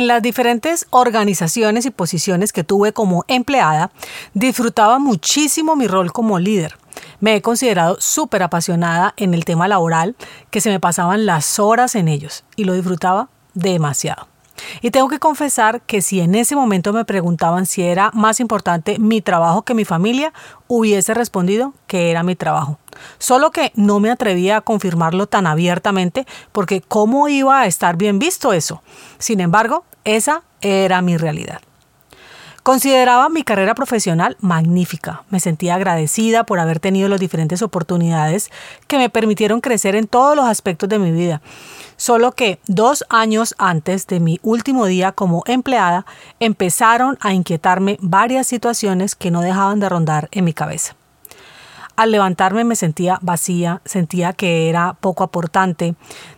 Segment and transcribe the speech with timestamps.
[0.00, 3.90] En las diferentes organizaciones y posiciones que tuve como empleada,
[4.32, 6.78] disfrutaba muchísimo mi rol como líder.
[7.20, 10.16] Me he considerado súper apasionada en el tema laboral,
[10.50, 14.26] que se me pasaban las horas en ellos y lo disfrutaba demasiado.
[14.80, 18.98] Y tengo que confesar que si en ese momento me preguntaban si era más importante
[18.98, 20.32] mi trabajo que mi familia,
[20.66, 22.78] hubiese respondido que era mi trabajo.
[23.18, 28.18] Solo que no me atrevía a confirmarlo tan abiertamente porque ¿cómo iba a estar bien
[28.18, 28.82] visto eso?
[29.18, 31.60] Sin embargo, esa era mi realidad.
[32.62, 35.24] Consideraba mi carrera profesional magnífica.
[35.30, 38.50] Me sentía agradecida por haber tenido las diferentes oportunidades
[38.86, 41.40] que me permitieron crecer en todos los aspectos de mi vida.
[41.96, 46.04] Solo que dos años antes de mi último día como empleada
[46.38, 50.96] empezaron a inquietarme varias situaciones que no dejaban de rondar en mi cabeza.
[51.96, 55.94] Al levantarme me sentía vacía, sentía que era poco aportante,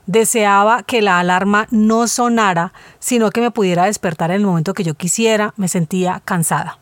[0.06, 4.84] deseaba que la alarma no sonara, sino que me pudiera despertar en el momento que
[4.84, 6.78] yo quisiera, me sentía cansada.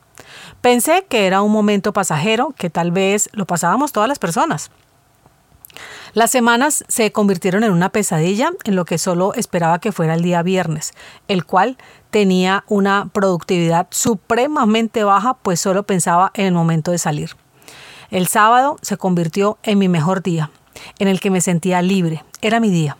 [0.60, 4.70] Pensé que era un momento pasajero, que tal vez lo pasábamos todas las personas.
[6.12, 10.22] Las semanas se convirtieron en una pesadilla en lo que solo esperaba que fuera el
[10.22, 10.92] día viernes,
[11.28, 11.78] el cual
[12.10, 17.36] tenía una productividad supremamente baja, pues solo pensaba en el momento de salir.
[18.10, 20.50] El sábado se convirtió en mi mejor día,
[20.98, 22.24] en el que me sentía libre.
[22.42, 22.96] Era mi día.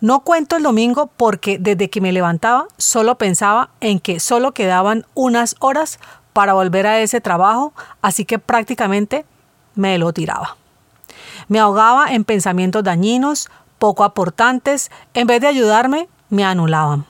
[0.00, 5.06] No cuento el domingo porque desde que me levantaba solo pensaba en que solo quedaban
[5.14, 5.98] unas horas
[6.34, 9.24] para volver a ese trabajo, así que prácticamente
[9.74, 10.56] me lo tiraba.
[11.48, 13.48] Me ahogaba en pensamientos dañinos,
[13.78, 17.06] poco aportantes, en vez de ayudarme, me anulaban.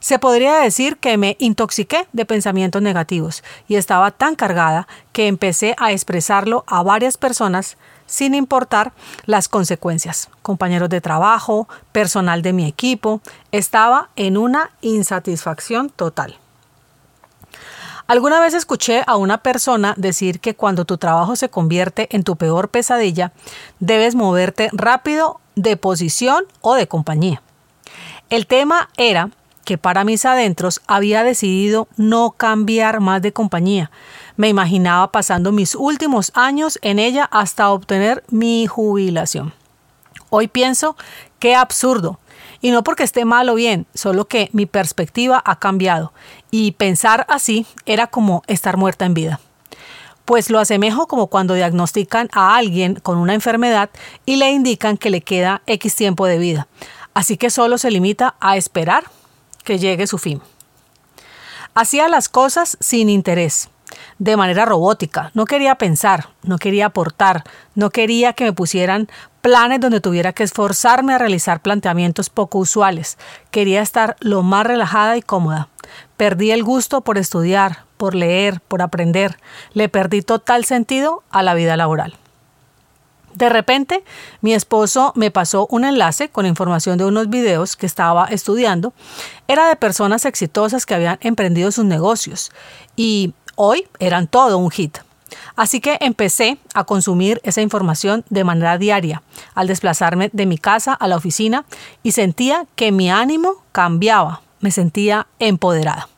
[0.00, 5.74] Se podría decir que me intoxiqué de pensamientos negativos y estaba tan cargada que empecé
[5.78, 7.76] a expresarlo a varias personas
[8.06, 8.92] sin importar
[9.24, 10.28] las consecuencias.
[10.42, 13.20] Compañeros de trabajo, personal de mi equipo,
[13.52, 16.38] estaba en una insatisfacción total.
[18.08, 22.36] Alguna vez escuché a una persona decir que cuando tu trabajo se convierte en tu
[22.36, 23.32] peor pesadilla,
[23.80, 27.42] debes moverte rápido de posición o de compañía.
[28.30, 29.30] El tema era
[29.66, 33.90] que para mis adentros había decidido no cambiar más de compañía.
[34.36, 39.52] Me imaginaba pasando mis últimos años en ella hasta obtener mi jubilación.
[40.30, 40.96] Hoy pienso,
[41.40, 42.20] qué absurdo.
[42.60, 46.12] Y no porque esté mal o bien, solo que mi perspectiva ha cambiado.
[46.52, 49.40] Y pensar así era como estar muerta en vida.
[50.24, 53.90] Pues lo asemejo como cuando diagnostican a alguien con una enfermedad
[54.24, 56.68] y le indican que le queda X tiempo de vida.
[57.14, 59.04] Así que solo se limita a esperar
[59.66, 60.40] que llegue su fin.
[61.74, 63.68] Hacía las cosas sin interés,
[64.18, 65.30] de manera robótica.
[65.34, 67.44] No quería pensar, no quería aportar,
[67.74, 69.08] no quería que me pusieran
[69.42, 73.18] planes donde tuviera que esforzarme a realizar planteamientos poco usuales.
[73.50, 75.68] Quería estar lo más relajada y cómoda.
[76.16, 79.36] Perdí el gusto por estudiar, por leer, por aprender.
[79.72, 82.16] Le perdí total sentido a la vida laboral.
[83.36, 84.02] De repente,
[84.40, 88.94] mi esposo me pasó un enlace con información de unos videos que estaba estudiando.
[89.46, 92.50] Era de personas exitosas que habían emprendido sus negocios
[92.96, 94.98] y hoy eran todo un hit.
[95.54, 99.22] Así que empecé a consumir esa información de manera diaria
[99.54, 101.66] al desplazarme de mi casa a la oficina
[102.02, 106.08] y sentía que mi ánimo cambiaba, me sentía empoderada.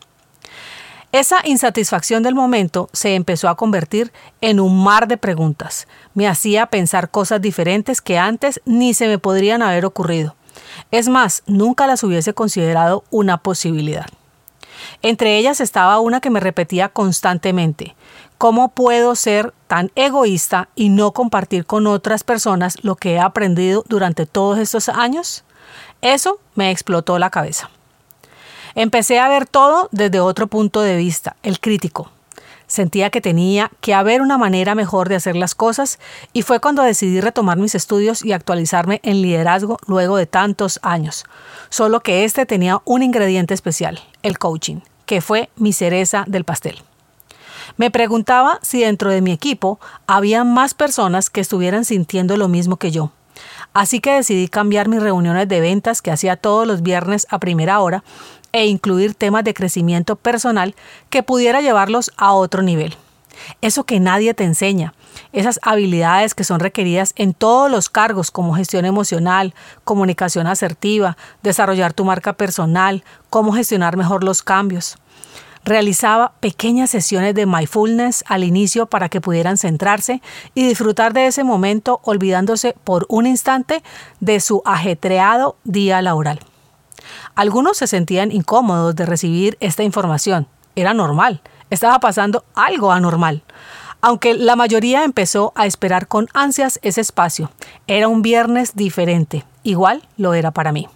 [1.11, 5.89] Esa insatisfacción del momento se empezó a convertir en un mar de preguntas.
[6.13, 10.37] Me hacía pensar cosas diferentes que antes ni se me podrían haber ocurrido.
[10.91, 14.05] Es más, nunca las hubiese considerado una posibilidad.
[15.01, 17.97] Entre ellas estaba una que me repetía constantemente.
[18.37, 23.83] ¿Cómo puedo ser tan egoísta y no compartir con otras personas lo que he aprendido
[23.89, 25.43] durante todos estos años?
[26.03, 27.71] Eso me explotó la cabeza.
[28.79, 32.13] Empecé a ver todo desde otro punto de vista, el crítico.
[32.69, 35.99] Sentía que tenía que haber una manera mejor de hacer las cosas
[36.33, 41.25] y fue cuando decidí retomar mis estudios y actualizarme en liderazgo luego de tantos años.
[41.71, 44.77] Solo que este tenía un ingrediente especial, el coaching,
[45.07, 46.81] que fue mi cereza del pastel.
[47.79, 52.77] Me preguntaba si dentro de mi equipo había más personas que estuvieran sintiendo lo mismo
[52.77, 53.11] que yo.
[53.75, 57.81] Así que decidí cambiar mis reuniones de ventas que hacía todos los viernes a primera
[57.81, 58.03] hora
[58.53, 60.75] e incluir temas de crecimiento personal
[61.11, 62.97] que pudiera llevarlos a otro nivel.
[63.61, 64.95] Eso que nadie te enseña,
[65.33, 69.55] esas habilidades que son requeridas en todos los cargos como gestión emocional,
[69.85, 74.97] comunicación asertiva, desarrollar tu marca personal, cómo gestionar mejor los cambios.
[75.65, 80.23] Realizaba pequeñas sesiones de mindfulness al inicio para que pudieran centrarse
[80.55, 83.83] y disfrutar de ese momento olvidándose por un instante
[84.21, 86.41] de su ajetreado día laboral.
[87.39, 90.49] Algunos se sentían incómodos de recibir esta información.
[90.75, 91.41] Era normal,
[91.71, 93.45] estaba pasando algo anormal.
[94.01, 97.53] Aunque la mayoría empezó a esperar con ansias ese espacio.
[97.87, 100.89] Era un viernes diferente, igual lo era para mí.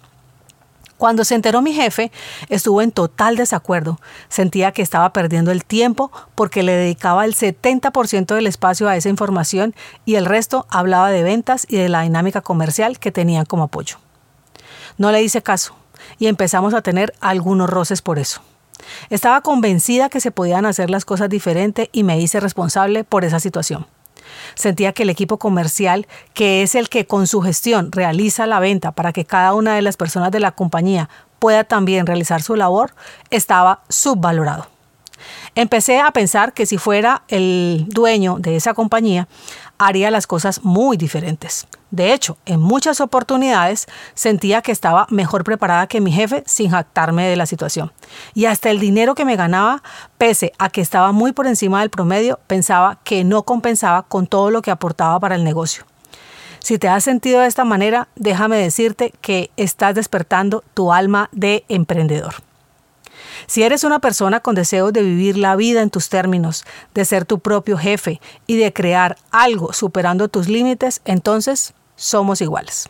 [0.97, 2.11] Cuando se enteró mi jefe,
[2.49, 4.01] estuvo en total desacuerdo.
[4.27, 9.07] Sentía que estaba perdiendo el tiempo porque le dedicaba el 70% del espacio a esa
[9.07, 9.73] información
[10.03, 13.95] y el resto hablaba de ventas y de la dinámica comercial que tenían como apoyo.
[14.97, 15.73] No le hice caso
[16.19, 18.41] y empezamos a tener algunos roces por eso.
[19.09, 23.39] Estaba convencida que se podían hacer las cosas diferente y me hice responsable por esa
[23.39, 23.85] situación.
[24.55, 28.91] Sentía que el equipo comercial, que es el que con su gestión realiza la venta
[28.91, 31.09] para que cada una de las personas de la compañía
[31.39, 32.93] pueda también realizar su labor,
[33.29, 34.67] estaba subvalorado.
[35.55, 39.27] Empecé a pensar que si fuera el dueño de esa compañía,
[39.85, 41.67] haría las cosas muy diferentes.
[41.91, 43.85] De hecho, en muchas oportunidades
[44.15, 47.91] sentía que estaba mejor preparada que mi jefe sin jactarme de la situación.
[48.33, 49.83] Y hasta el dinero que me ganaba,
[50.17, 54.49] pese a que estaba muy por encima del promedio, pensaba que no compensaba con todo
[54.49, 55.85] lo que aportaba para el negocio.
[56.57, 61.65] Si te has sentido de esta manera, déjame decirte que estás despertando tu alma de
[61.67, 62.35] emprendedor.
[63.47, 67.25] Si eres una persona con deseos de vivir la vida en tus términos, de ser
[67.25, 72.89] tu propio jefe y de crear algo superando tus límites, entonces somos iguales.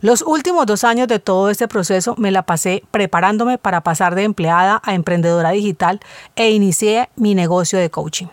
[0.00, 4.24] Los últimos dos años de todo este proceso me la pasé preparándome para pasar de
[4.24, 6.00] empleada a emprendedora digital
[6.36, 8.28] e inicié mi negocio de coaching.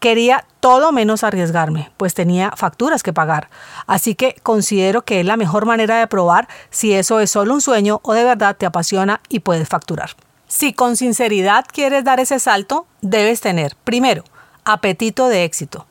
[0.00, 3.50] Quería todo menos arriesgarme, pues tenía facturas que pagar,
[3.86, 7.60] así que considero que es la mejor manera de probar si eso es solo un
[7.60, 10.10] sueño o de verdad te apasiona y puedes facturar.
[10.48, 14.24] Si con sinceridad quieres dar ese salto, debes tener, primero,
[14.64, 15.86] apetito de éxito.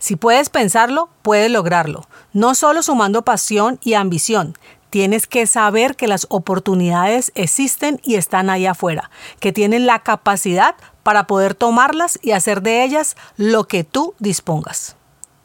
[0.00, 4.58] Si puedes pensarlo, puedes lograrlo, no solo sumando pasión y ambición.
[4.90, 10.74] Tienes que saber que las oportunidades existen y están ahí afuera, que tienen la capacidad
[11.04, 14.96] para poder tomarlas y hacer de ellas lo que tú dispongas.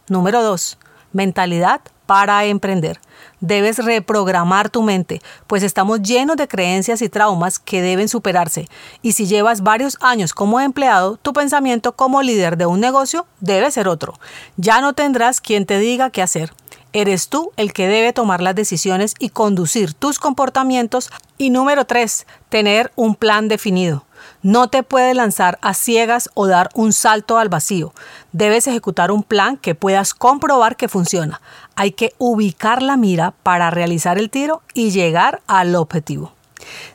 [0.07, 0.79] Número 2.
[1.15, 2.99] Mentalidad para emprender.
[3.39, 8.67] Debes reprogramar tu mente, pues estamos llenos de creencias y traumas que deben superarse.
[9.01, 13.71] Y si llevas varios años como empleado, tu pensamiento como líder de un negocio debe
[13.71, 14.13] ser otro.
[14.57, 16.51] Ya no tendrás quien te diga qué hacer.
[16.91, 21.11] Eres tú el que debe tomar las decisiones y conducir tus comportamientos.
[21.37, 24.05] Y número 3, tener un plan definido.
[24.41, 27.93] No te puedes lanzar a ciegas o dar un salto al vacío.
[28.31, 31.41] Debes ejecutar un plan que puedas comprobar que funciona.
[31.75, 36.31] Hay que ubicar la mira para realizar el tiro y llegar al objetivo.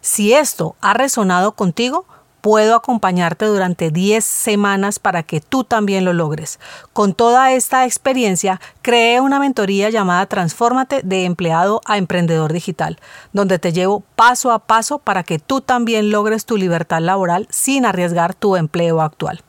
[0.00, 2.06] Si esto ha resonado contigo,
[2.40, 6.58] puedo acompañarte durante 10 semanas para que tú también lo logres.
[6.92, 12.98] Con toda esta experiencia, creé una mentoría llamada Transfórmate de empleado a emprendedor digital,
[13.32, 17.86] donde te llevo paso a paso para que tú también logres tu libertad laboral sin
[17.86, 19.42] arriesgar tu empleo actual.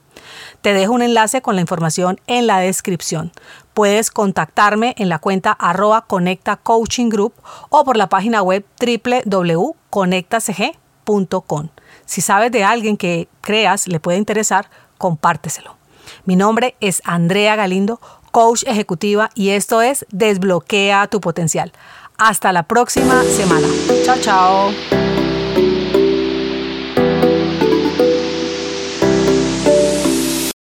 [0.61, 3.31] Te dejo un enlace con la información en la descripción.
[3.73, 7.33] Puedes contactarme en la cuenta arroba Conecta Coaching Group
[7.69, 11.69] o por la página web www.conectacg.com.
[12.11, 15.77] Si sabes de alguien que creas le puede interesar, compárteselo.
[16.25, 18.01] Mi nombre es Andrea Galindo,
[18.31, 21.71] coach ejecutiva, y esto es Desbloquea tu potencial.
[22.17, 23.65] Hasta la próxima semana.
[24.03, 25.00] Chao, chao.